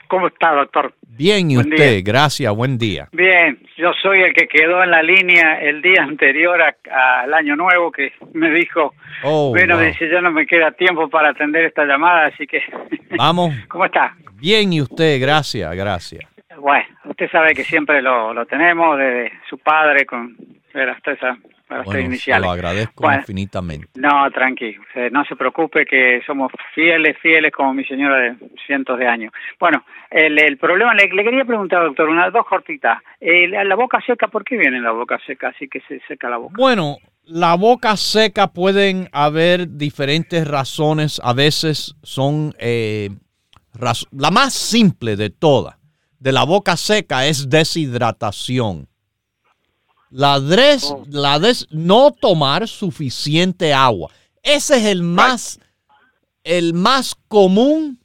[0.08, 0.94] ¿Cómo está, doctor?
[1.02, 3.08] Bien, y usted, gracias, buen día.
[3.12, 7.90] Bien, yo soy el que quedó en la línea el día anterior al Año Nuevo
[7.92, 9.84] que me dijo, Oh, bueno, wow.
[9.84, 12.62] dice, ya no me queda tiempo para atender esta llamada, así que...
[13.18, 13.54] Vamos.
[13.68, 14.14] ¿Cómo está?
[14.34, 16.24] Bien, y usted, gracias, gracias.
[16.58, 20.36] Bueno, usted sabe que siempre lo, lo tenemos desde su padre con
[20.82, 21.36] hasta esa
[21.68, 22.46] para Bueno, se iniciales.
[22.46, 23.18] lo agradezco Bueno.
[23.20, 23.88] infinitamente.
[23.96, 28.98] No, tranquilo, eh, no se preocupe que somos fieles, fieles como mi señora de cientos
[28.98, 29.32] de años.
[29.58, 33.02] Bueno, el, el problema, le, le quería preguntar, doctor, unas dos cortitas.
[33.20, 35.48] Eh, la, la boca seca, ¿por qué viene la boca seca?
[35.48, 36.54] Así que se seca la boca.
[36.56, 41.20] Bueno, la boca seca pueden haber diferentes razones.
[41.24, 43.10] A veces son eh,
[44.12, 45.76] la más simple de todas.
[46.20, 48.86] De la boca seca es deshidratación.
[50.11, 51.04] La, dres- Oh.
[51.11, 54.11] la des- no tomar suficiente agua.
[54.42, 55.59] Ese es el más,
[56.44, 57.98] el más común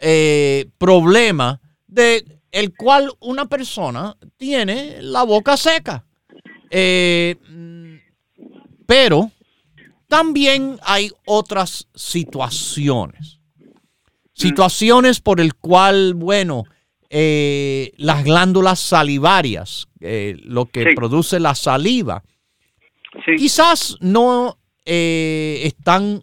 [0.00, 6.04] eh, problema de el cual una persona tiene la boca seca.
[6.70, 7.94] Eh, mm,
[8.86, 9.30] pero
[10.08, 13.38] también hay otras situaciones.
[14.32, 16.64] Situaciones por el cual, bueno,
[17.10, 20.94] eh, las glándulas salivarias, eh, lo que Sí.
[20.94, 22.22] produce la saliva,
[23.26, 24.56] Sí, quizás no
[24.86, 26.22] eh, están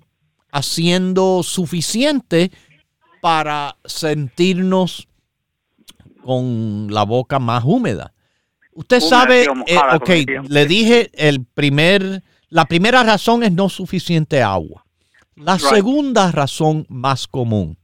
[0.52, 2.52] haciendo suficiente
[3.22, 5.08] para sentirnos
[6.24, 8.14] con la boca más húmeda.
[8.74, 10.10] Usted Húmeda, sabe, mojada, ok,
[10.50, 14.86] le dije el primer, la primera razón es no suficiente agua.
[15.36, 15.68] La Right.
[15.70, 17.78] segunda razón más común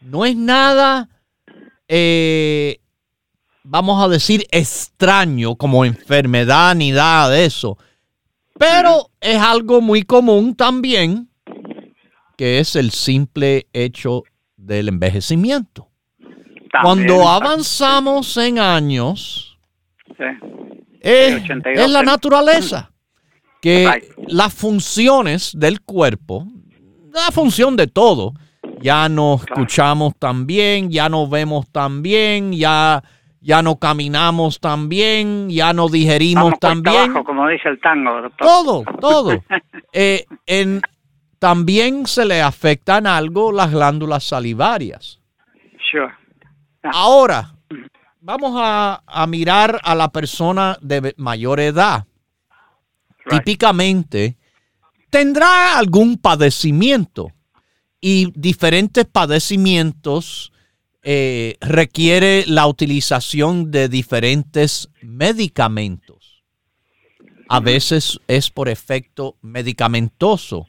[0.00, 1.08] no es nada,
[1.92, 2.78] eh,
[3.64, 7.76] vamos a decir, extraño como enfermedad ni nada de eso,
[8.56, 11.28] pero es algo muy común también,
[12.36, 14.22] que es el simple hecho
[14.56, 15.88] del envejecimiento.
[16.72, 19.58] también, Cuando avanzamos en años,
[20.16, 20.24] Sí.
[21.00, 22.92] es, 82 es la naturaleza.
[23.60, 26.46] Que las funciones del cuerpo,
[27.12, 28.34] la función de todo,
[28.80, 33.02] ya no escuchamos tan bien, ya no vemos tan bien, ya,
[33.40, 36.96] ya no caminamos tan bien, ya no digerimos Vamos tan bien.
[37.10, 38.46] abajo, como dice el tango, doctor.
[38.46, 39.44] Todo, todo.
[39.92, 40.80] Eh, en-
[41.38, 45.20] también se le afectan algo las glándulas salivarias.
[45.90, 46.12] Sure.
[46.92, 47.54] Ahora,
[48.20, 52.04] vamos a, a mirar a la persona de mayor edad.
[53.24, 53.38] Right.
[53.44, 54.36] Típicamente
[55.08, 57.32] tendrá algún padecimiento
[58.00, 60.52] y diferentes padecimientos
[61.02, 66.44] eh, requiere la utilización de diferentes medicamentos.
[67.48, 70.66] A veces es por efecto medicamentoso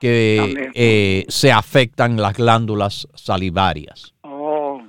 [0.00, 4.14] que eh, se afectan las glándulas salivarias.
[4.22, 4.80] Oh.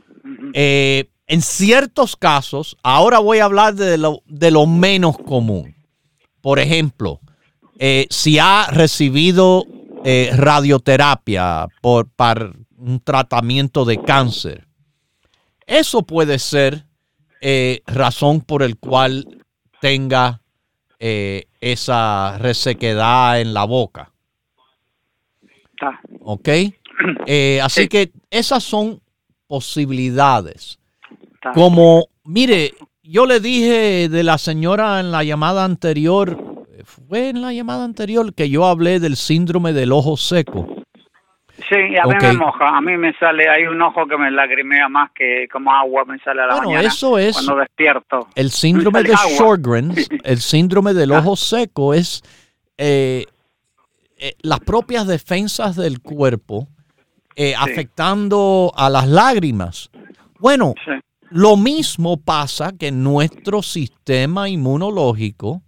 [0.54, 5.76] Eh, en ciertos casos, ahora voy a hablar de lo, de lo menos común.
[6.42, 7.20] Por ejemplo,
[7.78, 9.66] eh, si ha recibido
[10.04, 14.68] eh, radioterapia por, para un tratamiento de cáncer,
[15.66, 16.86] eso puede ser
[17.42, 19.44] eh, razón por el cual
[19.82, 20.42] tenga
[21.00, 24.12] eh, esa resequedad en la boca.
[25.72, 26.00] Está.
[26.22, 26.50] ¿Ok?
[27.28, 27.88] Eh, así Sí.
[27.88, 29.02] que esas son
[29.48, 30.80] posibilidades.
[31.36, 31.52] está.
[31.54, 32.74] Como, mire,
[33.04, 36.49] yo le dije de la señora en la llamada anterior,
[36.90, 40.68] fue en la llamada anterior que yo hablé del síndrome del ojo seco.
[41.70, 44.88] Sí, a mí me moja, a mí me sale, hay un ojo que me lagrimea
[44.88, 48.28] más que como agua me sale a la Bueno, mañana eso es cuando despierto.
[48.36, 49.30] el síndrome de agua.
[49.38, 51.20] Sjogren's, el síndrome del Ah.
[51.20, 52.22] ojo seco es
[52.78, 53.26] eh,
[54.18, 56.68] eh, las propias defensas del cuerpo
[57.36, 59.90] eh, afectando a las lágrimas.
[60.40, 60.92] Bueno, Sí,
[61.32, 65.62] Lo mismo pasa que nuestro sistema inmunológico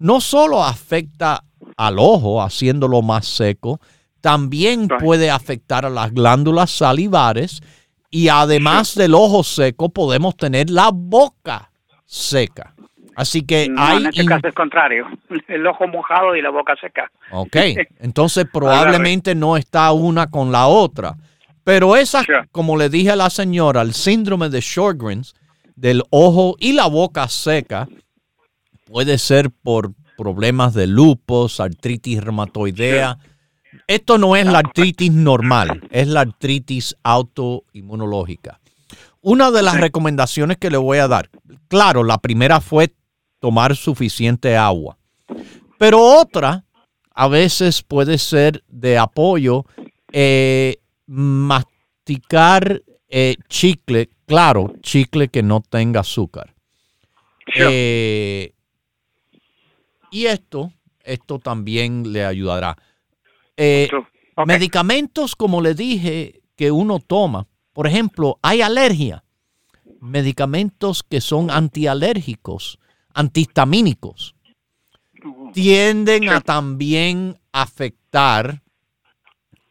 [0.00, 1.44] no solo afecta
[1.76, 3.80] al ojo haciéndolo más seco,
[4.20, 7.60] también puede afectar a las glándulas salivares
[8.10, 11.70] y además del ojo seco podemos tener la boca
[12.04, 12.74] seca.
[13.14, 13.98] Así que no, hay...
[13.98, 15.06] en este caso es contrario,
[15.48, 17.10] el ojo mojado y la boca seca.
[17.30, 17.56] Ok,
[18.00, 21.14] entonces probablemente no está una con la otra.
[21.62, 22.48] Pero esa, Sure.
[22.50, 25.34] como le dije a la señora, el síndrome de Sjogren's,
[25.76, 27.86] del ojo y la boca seca,
[28.90, 33.18] puede ser por problemas de lupus, artritis reumatoidea.
[33.86, 38.60] Esto no es la artritis normal, es la artritis autoinmunológica.
[39.20, 41.30] Una de las recomendaciones que le voy a dar,
[41.68, 42.92] claro, la primera fue
[43.38, 44.98] tomar suficiente agua.
[45.78, 46.64] Pero otra,
[47.14, 49.66] a veces puede ser de apoyo,
[50.12, 56.54] eh, masticar eh, chicle, claro, chicle que no tenga azúcar.
[57.56, 58.52] Eh,
[60.10, 62.76] y esto, esto también le ayudará.
[63.56, 63.88] Eh.
[64.46, 67.46] Medicamentos, como le dije, que uno toma.
[67.72, 69.22] Por ejemplo, hay alergia.
[70.00, 72.78] Medicamentos que son antialérgicos,
[73.12, 74.34] antihistamínicos,
[75.52, 78.62] tienden a también afectar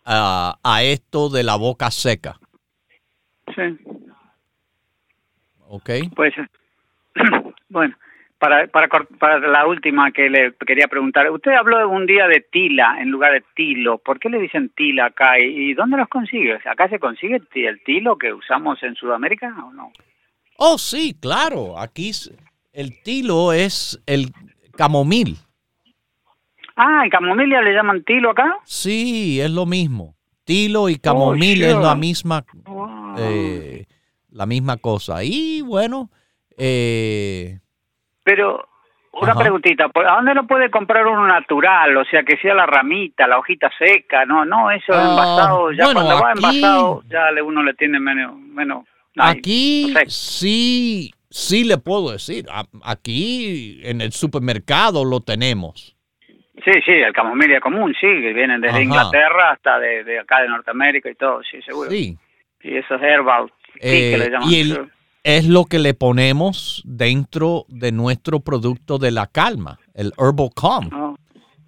[0.05, 2.39] a esto de la boca seca.
[3.55, 3.77] Sí,
[5.69, 5.89] ¿Ok?
[6.15, 6.49] puede ser.
[7.69, 7.95] bueno,
[8.39, 12.97] para, para, para la última que le quería preguntar, usted habló un día de tila
[13.01, 13.97] en lugar de tilo.
[13.97, 15.37] ¿Por qué le dicen tila acá?
[15.39, 16.57] ¿Y, dónde los consigue?
[16.65, 19.91] ¿Acá se consigue el tilo que usamos en Sudamérica o no?
[20.57, 21.77] Oh, sí, claro.
[21.77, 22.11] Aquí
[22.73, 24.27] el tilo es el
[24.75, 25.35] camomil.
[26.75, 28.57] Ah, ¿y camomilla le llaman tilo acá?
[28.63, 30.15] Sí, es lo mismo.
[30.45, 33.15] Tilo y camomil es la misma, Wow.
[33.17, 33.85] eh,
[34.31, 35.23] la misma cosa.
[35.23, 36.09] Y bueno,
[36.57, 37.59] eh,
[38.29, 38.67] Pero
[39.13, 39.39] una Ajá.
[39.41, 41.97] preguntita, ¿por- ¿a dónde no puede comprar uno natural?
[41.97, 45.85] O sea, que sea la ramita, la hojita seca, no, no, eso Ah, envasado, ya
[45.85, 48.85] bueno, cuando va aquí- envasado, ya uno le tiene menos, menos.
[49.17, 50.05] aquí no sé.
[50.09, 52.45] sí, sí le puedo decir.
[52.83, 55.95] Aquí en el supermercado lo tenemos.
[56.63, 58.83] Sí, sí, el camomilla común, sí, que vienen desde Ajá.
[58.83, 61.89] Inglaterra hasta de, de acá de Norteamérica y todo, sí, seguro.
[61.89, 62.15] Sí.
[62.61, 64.49] Y esos herbal, sí, Eh, que le llaman.
[64.51, 64.91] y el-.
[65.23, 70.89] Es lo que le ponemos dentro de nuestro producto de la calma, el Herbal Calm.
[70.93, 71.15] Oh,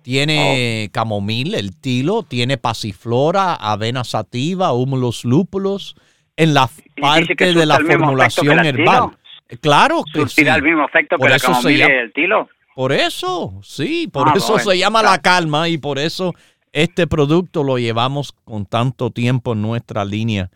[0.01, 5.95] Tiene camomil, el tilo, tiene pasiflora, avena sativa, humulus lúpulos,
[6.37, 8.75] en la parte de la formulación la herbal.
[8.75, 9.59] tilo?
[9.61, 10.27] Claro que sí.
[10.27, 12.49] ¿Surtirá el mismo efecto Por que la eso se camomilla llama- y el tilo?
[12.73, 16.33] Por eso, sí, por Ah, eso bueno, se llama la calma y por eso
[16.71, 20.49] este producto lo llevamos con tanto tiempo en nuestra línea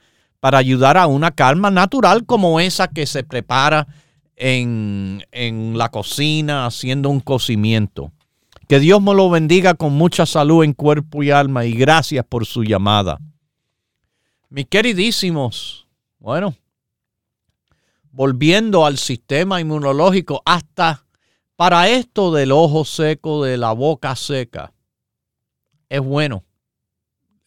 [0.46, 3.88] para ayudar a una calma natural como esa que se prepara
[4.36, 8.12] en, en la cocina haciendo un cocimiento.
[8.68, 12.46] Que Dios me lo bendiga con mucha salud en cuerpo y alma y gracias por
[12.46, 13.18] su llamada.
[14.50, 15.88] Mis queridísimos,
[16.20, 16.54] bueno,
[18.12, 21.08] volviendo al sistema inmunológico hasta
[21.56, 24.74] para esto del ojo seco, de la boca seca,
[25.90, 26.44] es bueno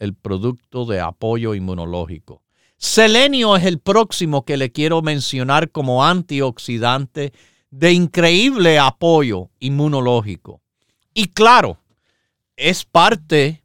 [0.00, 2.42] el producto de apoyo inmunológico.
[2.78, 7.32] Selenio es el próximo que le quiero mencionar como antioxidante
[7.70, 10.60] de increíble apoyo inmunológico.
[11.12, 11.78] Y claro,
[12.56, 13.64] es parte,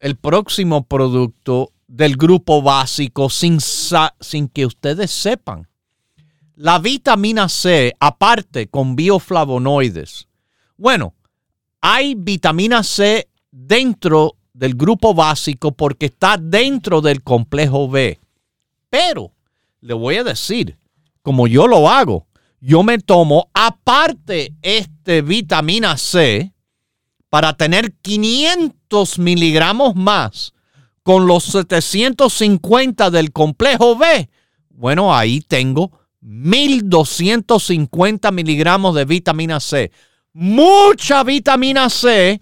[0.00, 5.68] el próximo producto del grupo básico sin, sin que ustedes sepan.
[6.54, 10.28] La vitamina C, aparte con bioflavonoides.
[10.78, 11.14] Bueno,
[11.82, 18.18] hay vitamina C dentro del grupo básico porque está dentro del complejo B.
[18.90, 19.32] Pero
[19.80, 20.76] le voy a decir,
[21.22, 22.26] como yo lo hago,
[22.60, 26.52] yo me tomo aparte este vitamina C
[27.28, 30.52] para tener 500 miligramos más
[31.02, 34.28] con los 750 del complejo B.
[34.68, 39.90] Bueno, ahí tengo 1250 miligramos de vitamina C.
[40.32, 42.40] Mucha vitamina C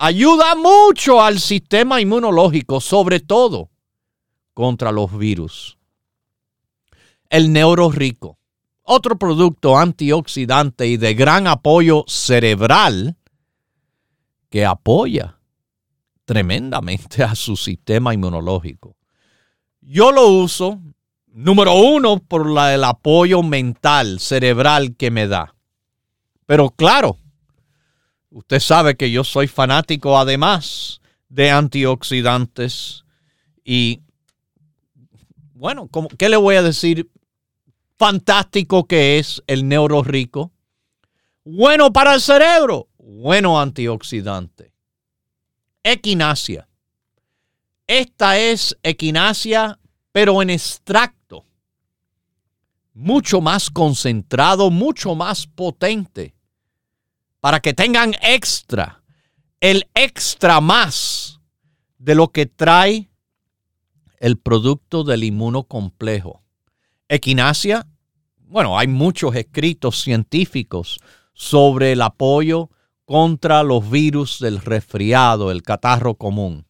[0.00, 3.70] ayuda mucho al sistema inmunológico, sobre todo
[4.54, 5.76] contra los virus.
[7.28, 8.38] El neuro rico,
[8.82, 13.18] otro producto antioxidante y de gran apoyo cerebral
[14.48, 15.38] que apoya
[16.24, 18.96] tremendamente a su sistema inmunológico.
[19.82, 20.80] Yo lo uso,
[21.26, 25.54] número uno, por la, el apoyo mental, cerebral que me da.
[26.46, 27.18] Pero claro,
[28.30, 33.04] usted sabe que yo soy fanático además de antioxidantes
[33.64, 34.00] y
[35.54, 37.10] bueno, ¿qué le voy a decir?
[37.98, 40.52] Fantástico que es el neuro rico.
[41.44, 44.72] Bueno para el cerebro, bueno antioxidante.
[45.82, 46.66] Equinacia.
[47.86, 49.78] Esta es equinacia,
[50.12, 51.44] pero en extracto.
[52.94, 56.34] Mucho más concentrado, mucho más potente.
[57.40, 59.02] Para que tengan extra,
[59.60, 61.40] el extra más
[61.98, 63.10] de lo que trae
[64.18, 66.42] el producto del inmunocomplejo.
[67.08, 67.86] Equinacia,
[68.36, 71.00] bueno, hay muchos escritos científicos
[71.32, 72.70] sobre el apoyo
[73.04, 76.66] contra los virus del resfriado, el catarro común.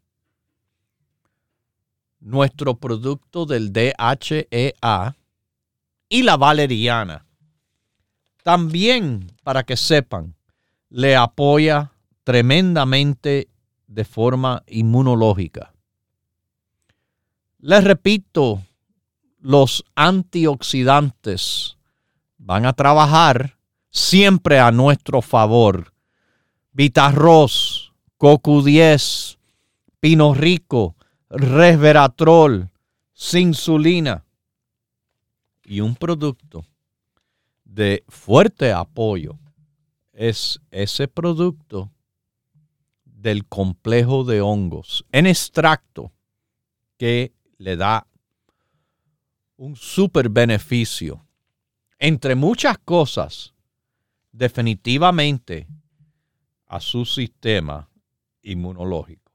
[2.21, 5.17] Nuestro producto del DHEA
[6.09, 7.27] y la valeriana.
[8.43, 10.35] También, para que sepan,
[10.91, 11.93] le apoya
[12.25, 13.49] tremendamente
[13.87, 15.73] de forma inmunológica.
[17.59, 18.63] Les repito,
[19.41, 21.77] los antioxidantes
[22.39, 23.57] van a trabajar
[23.91, 25.93] siempre a nuestro favor.
[26.73, 29.39] Vitarroz, CoQ10,
[30.01, 30.97] Pino Rico,
[31.31, 32.71] Resveratrol,
[33.33, 34.25] Insulina
[35.65, 36.65] y un producto
[37.65, 39.40] de fuerte apoyo
[40.21, 41.91] es ese producto
[43.07, 46.13] del complejo de hongos en extracto
[46.99, 48.07] que le da
[49.57, 51.25] un super beneficio.
[51.99, 53.55] Entre muchas cosas,
[54.31, 55.67] definitivamente
[56.67, 57.89] a su sistema
[58.43, 59.33] inmunológico.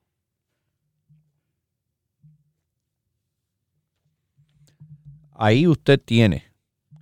[5.31, 6.53] Ahí usted tiene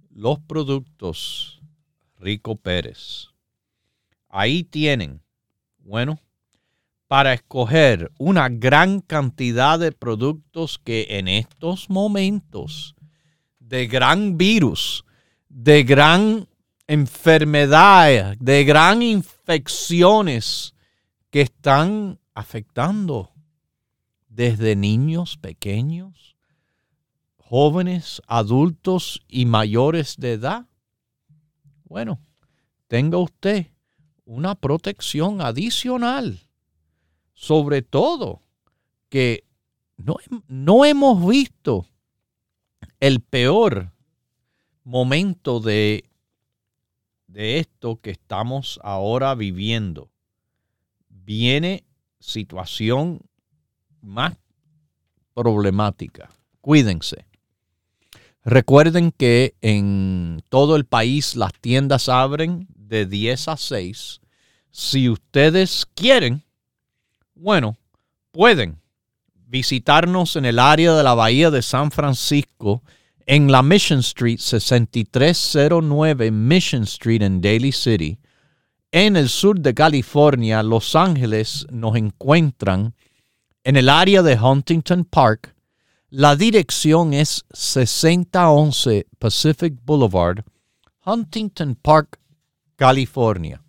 [0.09, 1.61] los productos
[2.15, 3.32] Rico Pérez.
[4.35, 5.21] Ahí tienen,
[5.77, 6.19] bueno,
[7.07, 12.95] para escoger una gran cantidad de productos que en estos momentos
[13.59, 15.05] de gran virus,
[15.49, 16.47] de gran
[16.87, 20.73] enfermedad, de gran infecciones
[21.29, 23.29] que están afectando
[24.29, 26.35] desde niños pequeños,
[27.37, 30.65] jóvenes, adultos y mayores de edad.
[31.83, 32.19] Bueno,
[32.87, 33.67] tenga usted
[34.25, 36.39] una protección adicional
[37.33, 38.41] sobre todo
[39.09, 39.43] que
[39.97, 40.15] no,
[40.47, 41.85] no hemos visto
[42.99, 43.91] el peor
[44.83, 46.05] momento de,
[47.27, 50.09] de esto que estamos ahora viviendo.
[51.09, 51.83] Viene
[52.19, 53.21] situación
[54.01, 54.37] más
[55.33, 56.29] problemática.
[56.61, 57.25] Cuídense.
[58.45, 64.21] Recuerden que en todo el país las tiendas abren de 10 a 6.
[64.71, 66.43] Si ustedes quieren,
[67.35, 67.77] bueno,
[68.31, 68.79] pueden
[69.47, 72.81] visitarnos en el área de la Bahía de San Francisco,
[73.25, 78.17] en la Mission Street, 6309 Mission Street en Daly City.
[78.91, 82.93] En el sur de California, Los Ángeles, nos encuentran
[83.63, 85.55] en el área de Huntington Park.
[86.09, 90.43] La dirección es 6011 Pacific Boulevard,
[91.05, 92.19] Huntington Park,
[92.75, 93.61] California,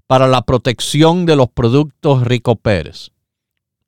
[0.07, 3.11] para la protección de los productos Rico Pérez.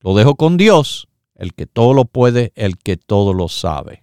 [0.00, 4.02] Lo dejo con Dios, el que todo lo puede, el que todo lo sabe.